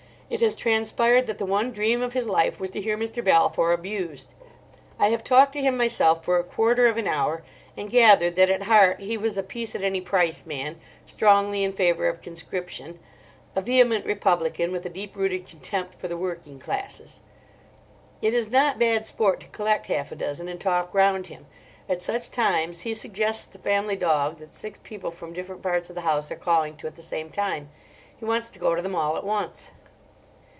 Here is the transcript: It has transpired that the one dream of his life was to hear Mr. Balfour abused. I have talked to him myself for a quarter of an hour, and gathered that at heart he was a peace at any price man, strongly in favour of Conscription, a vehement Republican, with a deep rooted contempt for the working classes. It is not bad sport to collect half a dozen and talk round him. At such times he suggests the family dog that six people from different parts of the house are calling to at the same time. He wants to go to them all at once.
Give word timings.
It 0.31 0.39
has 0.39 0.55
transpired 0.55 1.27
that 1.27 1.39
the 1.39 1.45
one 1.45 1.73
dream 1.73 2.01
of 2.01 2.13
his 2.13 2.25
life 2.25 2.57
was 2.57 2.69
to 2.69 2.81
hear 2.81 2.97
Mr. 2.97 3.21
Balfour 3.21 3.73
abused. 3.73 4.33
I 4.97 5.07
have 5.09 5.25
talked 5.25 5.51
to 5.51 5.61
him 5.61 5.75
myself 5.75 6.23
for 6.23 6.39
a 6.39 6.43
quarter 6.45 6.87
of 6.87 6.95
an 6.95 7.05
hour, 7.05 7.43
and 7.75 7.91
gathered 7.91 8.37
that 8.37 8.49
at 8.49 8.63
heart 8.63 9.01
he 9.01 9.17
was 9.17 9.37
a 9.37 9.43
peace 9.43 9.75
at 9.75 9.83
any 9.83 9.99
price 9.99 10.45
man, 10.45 10.79
strongly 11.05 11.65
in 11.65 11.73
favour 11.73 12.07
of 12.07 12.21
Conscription, 12.21 12.97
a 13.57 13.61
vehement 13.61 14.05
Republican, 14.05 14.71
with 14.71 14.85
a 14.85 14.89
deep 14.89 15.17
rooted 15.17 15.45
contempt 15.49 15.95
for 15.95 16.07
the 16.07 16.15
working 16.15 16.61
classes. 16.61 17.19
It 18.21 18.33
is 18.33 18.49
not 18.49 18.79
bad 18.79 19.05
sport 19.05 19.41
to 19.41 19.47
collect 19.47 19.87
half 19.87 20.13
a 20.13 20.15
dozen 20.15 20.47
and 20.47 20.61
talk 20.61 20.93
round 20.93 21.27
him. 21.27 21.45
At 21.89 22.01
such 22.01 22.31
times 22.31 22.79
he 22.79 22.93
suggests 22.93 23.47
the 23.47 23.59
family 23.59 23.97
dog 23.97 24.39
that 24.39 24.53
six 24.53 24.79
people 24.81 25.11
from 25.11 25.33
different 25.33 25.61
parts 25.61 25.89
of 25.89 25.95
the 25.95 26.01
house 26.07 26.31
are 26.31 26.37
calling 26.37 26.77
to 26.77 26.87
at 26.87 26.95
the 26.95 27.01
same 27.01 27.29
time. 27.31 27.69
He 28.17 28.23
wants 28.23 28.49
to 28.51 28.59
go 28.59 28.75
to 28.75 28.81
them 28.81 28.95
all 28.95 29.17
at 29.17 29.25
once. 29.25 29.71